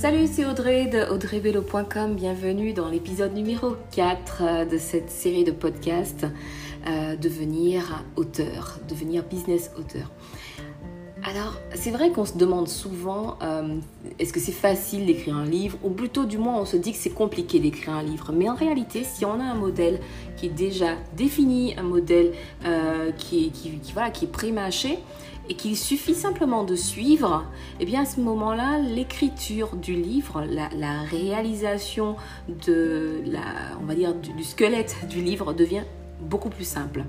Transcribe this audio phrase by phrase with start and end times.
[0.00, 2.14] Salut, c'est Audrey de audreyvelo.com.
[2.14, 6.26] Bienvenue dans l'épisode numéro 4 euh, de cette série de podcasts
[6.86, 10.10] euh, Devenir auteur, devenir business auteur.
[11.22, 13.76] Alors, c'est vrai qu'on se demande souvent euh,
[14.18, 16.98] est-ce que c'est facile d'écrire un livre ou plutôt du moins on se dit que
[16.98, 18.32] c'est compliqué d'écrire un livre.
[18.32, 20.00] Mais en réalité, si on a un modèle
[20.38, 22.32] qui est déjà défini, un modèle
[23.18, 24.98] qui, qui, voilà, qui est pré-mâché,
[25.50, 27.44] et qu'il suffit simplement de suivre,
[27.80, 32.14] eh bien à ce moment-là, l'écriture du livre, la, réalisation
[32.46, 33.40] de la,
[33.82, 35.82] on va dire, du squelette du livre devient
[36.20, 37.04] beaucoup plus simple.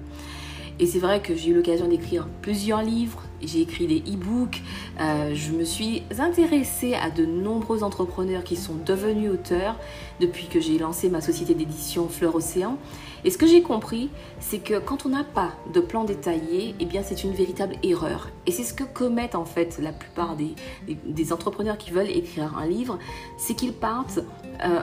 [0.80, 4.62] Et c'est vrai que j'ai eu l'occasion d'écrire plusieurs livres, j'ai écrit des e-books,
[5.00, 9.77] euh, je me suis intéressée à de nombreux entrepreneurs qui sont devenus auteurs
[10.20, 12.77] depuis que j'ai lancé ma société d'édition Fleur Océan.
[13.23, 14.09] Et ce que j'ai compris,
[14.40, 18.30] c'est que quand on n'a pas de plan détaillé, eh bien c'est une véritable erreur.
[18.48, 20.55] Et c'est ce que commettent en fait la plupart des,
[20.88, 22.98] des, entrepreneurs qui veulent écrire un livre,
[23.38, 24.20] c'est qu'ils partent
[24.64, 24.81] euh,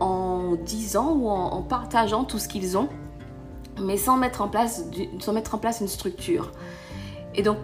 [0.00, 2.88] en disant ou en partageant tout ce qu'ils ont
[3.80, 4.84] mais sans mettre en place,
[5.20, 6.52] sans mettre en place une structure.
[7.34, 7.58] Et donc,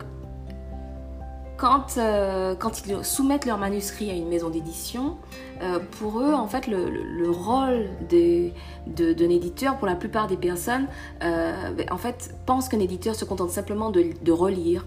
[1.61, 5.19] quand, euh, quand ils soumettent leur manuscrit à une maison d'édition,
[5.61, 10.86] euh, pour eux, en fait, le, le, rôle d'un éditeur, pour la plupart des personnes,
[11.22, 14.86] euh, ben, en fait, pensent qu'un éditeur se contente simplement de, de relire,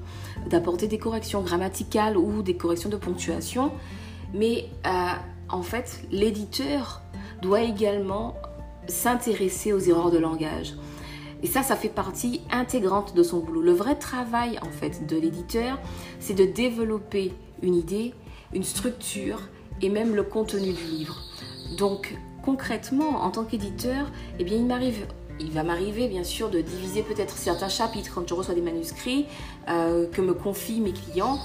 [0.50, 3.72] d'apporter des corrections grammaticales ou des corrections de ponctuation.
[4.34, 4.66] Mais
[5.50, 7.02] en fait, l'éditeur
[7.44, 8.34] doit également
[8.88, 10.74] s'intéresser aux erreurs de langage.
[11.44, 13.62] Et ça, ça fait partie intégrante de son boulot.
[13.62, 15.78] Le vrai travail, en fait, de l'éditeur,
[16.20, 18.14] c'est de développer une idée,
[18.54, 19.42] une structure
[19.82, 21.18] et même le contenu du livre.
[21.78, 25.06] Donc, concrètement, en tant qu'éditeur, eh bien, il m'arrive
[25.40, 29.26] il va m'arriver bien sûr de diviser peut-être certains chapitres quand je reçois des manuscrits
[29.68, 31.40] euh, que me confient mes clients.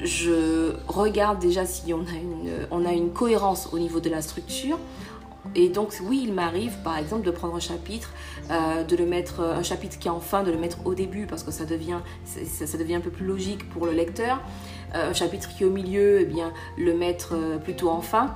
[0.00, 4.20] Je regarde déjà si on a, une, on a une cohérence au niveau de la
[4.20, 4.78] structure.
[5.54, 8.10] Et donc oui, il m'arrive par exemple de prendre un chapitre,
[8.50, 10.94] euh, de le mettre, euh, un chapitre qui est en fin, de le mettre au
[10.94, 11.98] début parce que ça devient,
[12.94, 14.40] un peu plus logique pour le lecteur.
[14.94, 18.34] Euh, un chapitre qui est au milieu, eh bien le mettre plutôt en fin.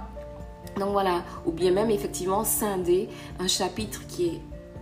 [0.78, 4.40] Donc voilà, ou bien même effectivement scinder un chapitre qui est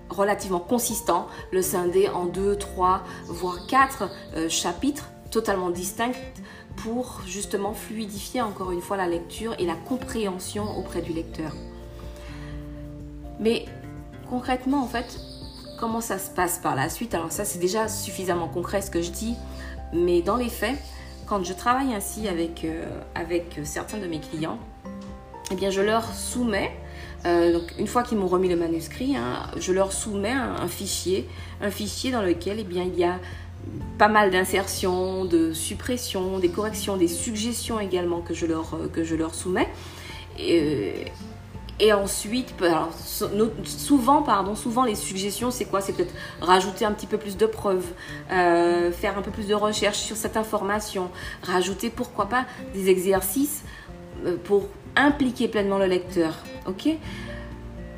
[0.08, 4.10] relativement consistant, le scinder en deux, trois, voire quatre
[4.48, 6.12] chapitres totalement distincts
[6.76, 11.52] pour justement fluidifier encore une fois la lecture et la compréhension auprès du lecteur.
[13.40, 13.66] Mais
[14.28, 15.18] concrètement, en fait,
[15.78, 17.14] comment ça se passe par la suite?
[17.14, 19.34] Alors ça, c'est déjà suffisamment concret ce que je dis,
[19.92, 20.76] mais dans les faits,
[21.26, 24.58] quand je travaille ainsi avec, euh, avec certains de mes clients,
[25.50, 26.72] eh bien, je leur soumets,
[27.26, 31.28] euh, donc une fois qu'ils m'ont remis le manuscrit, hein, je leur soumets un, fichier,
[31.60, 33.18] un fichier dans lequel eh bien, il y a
[33.98, 39.14] pas mal d'insertions, de suppressions, des corrections, des suggestions également que je leur, que je
[39.14, 39.68] leur soumets.
[40.38, 41.06] Et,
[41.80, 42.54] et ensuite,
[43.64, 45.80] souvent, pardon, souvent les suggestions, c'est quoi?
[45.80, 47.86] C'est peut-être rajouter un petit peu plus de preuves,
[48.30, 51.10] euh, faire un peu plus de recherche sur cette information,
[51.42, 53.64] rajouter pourquoi pas des exercices
[54.24, 56.34] euh, pour impliquer pleinement le lecteur,
[56.66, 56.90] ok?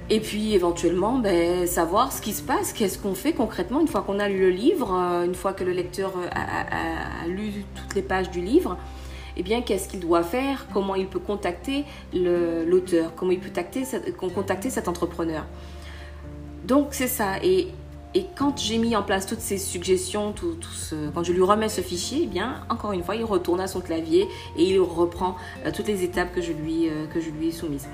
[0.09, 4.03] Et puis éventuellement, ben, savoir ce qui se passe, qu'est-ce qu'on fait concrètement une fois
[4.03, 8.03] qu'on a lu le livre, euh, une fois que le lecteur a lu toutes les
[8.03, 8.79] pages du livre
[9.37, 10.67] eh bien, qu'est-ce qu'il doit faire?
[10.73, 13.15] Comment il peut contacter l'auteur?
[13.15, 13.51] Comment il peut
[14.35, 15.45] contacter, cet entrepreneur?
[16.65, 17.39] Donc, c'est ça.
[17.43, 17.69] Et,
[18.35, 20.35] quand j'ai mis en place toutes ces suggestions,
[21.15, 23.83] quand je lui remets ce fichier, eh bien, encore une fois, il retourne à son
[23.83, 24.27] clavier
[24.57, 25.37] et il reprend
[25.67, 27.87] euh, toutes les étapes que je lui, euh, que je lui ai soumises.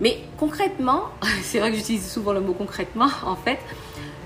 [0.00, 1.02] Mais concrètement,
[1.42, 3.58] c'est vrai que j'utilise souvent le mot concrètement, en fait,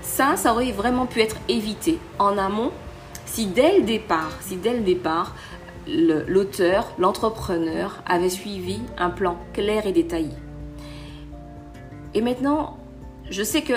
[0.01, 2.71] ça, ça aurait vraiment pu être évité en amont
[3.25, 5.35] si dès le départ, si dès le départ,
[6.27, 10.33] l'auteur, l'entrepreneur avait suivi un plan clair et détaillé.
[12.13, 12.77] Et maintenant,
[13.29, 13.73] je sais que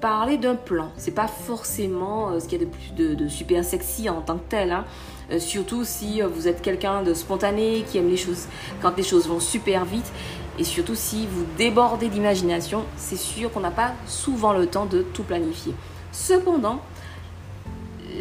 [0.00, 3.64] parler d'un plan, c'est pas forcément euh, ce qu'il y a de plus de, super
[3.64, 4.72] sexy en tant que tel.
[4.72, 4.84] Hein.
[5.30, 8.46] Euh, surtout si euh, vous êtes quelqu'un de spontané, qui aime les choses
[8.82, 10.12] quand les choses vont super vite.
[10.58, 15.02] Et surtout si vous débordez d'imagination, c'est sûr qu'on n'a pas souvent le temps de
[15.02, 15.74] tout planifier.
[16.12, 16.80] Cependant,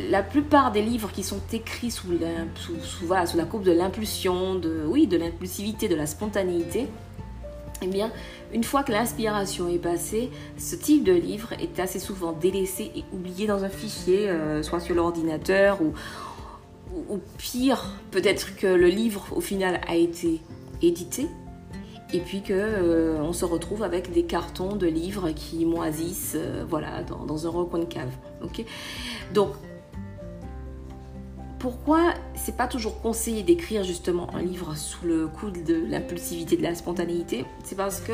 [0.10, 4.84] la plupart des livres qui sont écrits sous la, sous, la coupe de l'impulsion, de,
[4.88, 6.88] oui, de l'impulsivité, de la spontanéité,
[7.82, 8.12] eh bien,
[8.54, 13.04] une fois que l'inspiration est passée, ce type de livre est assez souvent délaissé et
[13.14, 15.94] oublié dans un fichier, euh, soit sur l'ordinateur ou,
[17.10, 20.42] ou, pire, peut-être que le livre au final a été
[20.82, 21.28] édité
[22.14, 27.04] et puis que euh, se retrouve avec des cartons de livres qui moisissent, euh, voilà,
[27.04, 28.12] dans, un recoin de cave.
[29.34, 29.52] Donc
[31.66, 36.62] pourquoi c'est pas toujours conseillé d'écrire justement un livre sous le coup de l'impulsivité, de
[36.62, 37.44] la spontanéité?
[37.64, 38.12] C'est parce que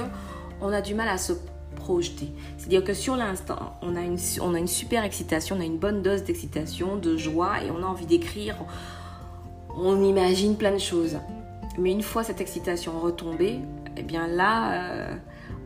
[0.62, 1.34] on a du mal à se
[1.76, 2.32] projeter.
[2.58, 6.96] C'est-à-dire que sur l'instant, on, a une, super excitation, on a une bonne dose d'excitation,
[6.96, 8.56] de joie, et on a envie d'écrire.
[9.76, 11.18] On imagine plein de choses.
[11.78, 13.60] Mais une fois cette excitation retombée,
[13.98, 15.16] eh bien là, euh,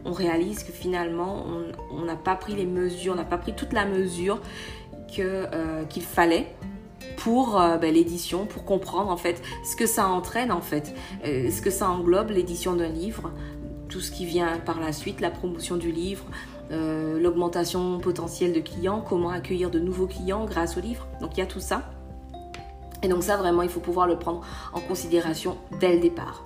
[0.05, 1.45] on réalise que finalement,
[1.91, 4.41] on n'a pas pris les mesures, on n'a pas pris toute la mesure
[5.19, 6.47] euh, qu'il fallait
[7.17, 11.61] pour euh, ben, l'édition, pour comprendre en fait ce que ça entraîne en fait, ce
[11.61, 13.31] que ça englobe l'édition d'un livre,
[13.89, 16.25] tout ce qui vient par la suite, la promotion du livre,
[16.71, 21.07] l'augmentation potentielle de clients, comment accueillir de nouveaux clients grâce au livre.
[21.21, 21.83] Donc il y a tout ça.
[23.03, 24.41] Et donc ça vraiment, il faut pouvoir le prendre
[24.73, 26.43] en considération dès le départ.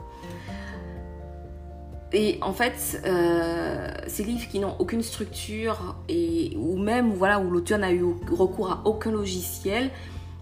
[2.11, 7.51] Et en fait, euh, ces livres qui n'ont aucune structure et ou même voilà où
[7.51, 9.91] l'auteur n'a eu recours à aucun logiciel,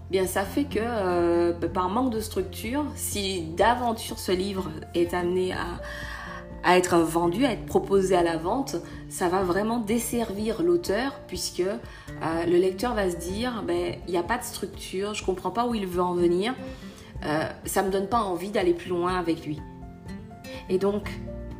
[0.10, 5.54] bien ça fait que euh, par manque de structure, si d'aventure ce livre est amené
[5.54, 8.76] à, être vendu, à être proposé à la vente,
[9.10, 14.18] ça va vraiment desservir l'auteur puisque euh, le lecteur va se dire ben il n'y
[14.18, 16.54] a pas de structure, je comprends pas où il veut en venir,
[17.66, 19.60] ça me donne pas envie d'aller plus loin avec lui.
[20.70, 21.10] Et donc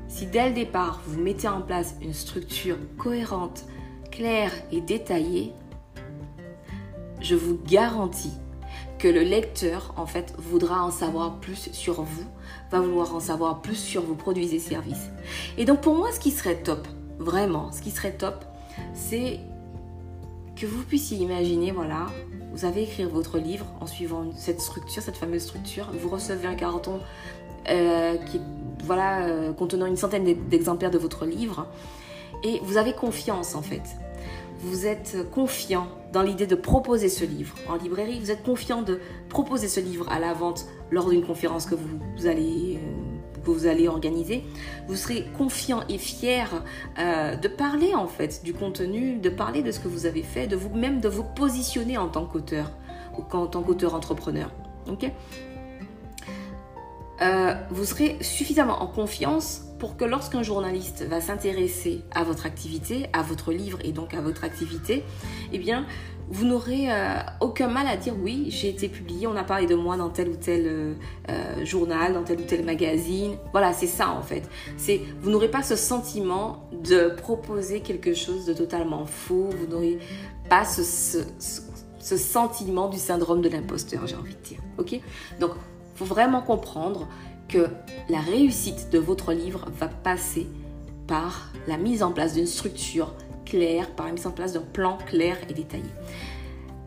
[0.08, 3.66] si dès le départ, vous mettez en place une structure cohérente,
[4.10, 5.54] claire et détaillée,
[7.22, 8.34] je vous garantis
[9.00, 12.26] que le lecteur, en fait, voudra en savoir plus sur vous,
[12.72, 15.10] va vouloir en savoir plus sur vos produits et services.
[15.58, 16.88] Et donc, pour moi, ce qui serait top,
[17.20, 18.44] vraiment, ce qui serait top,
[18.94, 19.40] c'est
[20.56, 22.08] que vous puissiez imaginer, voilà,
[22.52, 26.56] vous avez écrit votre livre en suivant cette structure, cette fameuse structure, vous recevez un
[26.56, 27.00] carton
[27.70, 28.42] euh, qui
[28.84, 31.68] voilà, euh, contenant une centaine d'exemplaires de votre livre.
[32.44, 33.84] Et vous avez confiance en fait.
[34.60, 38.20] Vous êtes confiant dans l'idée de proposer ce livre en librairie.
[38.20, 39.00] Vous êtes confiant de
[39.30, 43.68] proposer ce livre à la vente lors d'une conférence que vous, allez, euh, que vous
[43.68, 44.44] allez organiser.
[44.88, 46.64] Vous serez confiant et fier
[46.98, 50.56] de parler en fait du contenu, de parler de ce que vous avez fait, de
[50.56, 52.72] vous-même de vous positionner en tant qu'auteur
[53.18, 54.52] ou en tant qu'auteur entrepreneur.
[54.90, 55.12] ok?
[57.22, 63.08] Euh, vous serez suffisamment en confiance pour que lorsqu'un journaliste va s'intéresser à votre activité,
[63.14, 65.04] à votre livre et donc à votre activité,
[65.52, 65.86] eh bien,
[66.30, 69.76] vous n'aurez euh, aucun mal à dire oui, j'ai été publié, on a parlé de
[69.76, 70.96] moi dans tel ou tel
[71.30, 73.38] euh, journal, dans tel ou tel magazine.
[73.52, 74.50] Voilà, c'est ça en fait.
[74.76, 79.50] C'est vous n'aurez pas ce sentiment de proposer quelque chose de totalement faux.
[79.58, 80.00] Vous n'aurez
[80.50, 84.60] pas ce, ce, sentiment du syndrome de l'imposteur, j'ai envie de dire.
[84.78, 85.00] Ok?
[85.40, 85.52] Donc
[85.98, 87.08] faut vraiment comprendre
[87.48, 87.68] que
[88.08, 90.48] la réussite de votre livre va passer
[91.08, 93.14] par la mise en place d'une structure
[93.46, 95.90] claire, par la mise en place d'un plan clair et détaillé.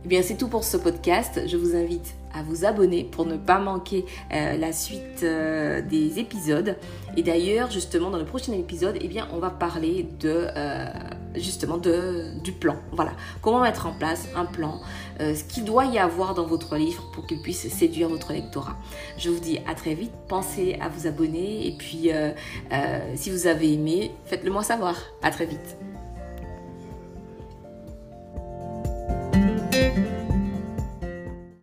[0.05, 1.43] Eh bien, c'est tout pour ce podcast.
[1.47, 6.19] Je vous invite à vous abonner pour ne pas manquer euh, la suite euh, des
[6.19, 6.77] épisodes.
[7.17, 10.87] Et d'ailleurs, justement, dans le prochain épisode, eh bien, on va parler de euh,
[11.35, 12.77] justement du plan.
[12.93, 13.13] Voilà,
[13.43, 14.81] comment mettre en place un plan,
[15.19, 18.77] ce qu'il doit y avoir dans votre livre pour qu'il puisse séduire votre lectorat.
[19.19, 20.13] Je vous dis à très vite.
[20.29, 22.11] Pensez à vous abonner et puis
[23.15, 24.97] si vous avez aimé, faites-le moi savoir.
[25.23, 25.77] À très vite.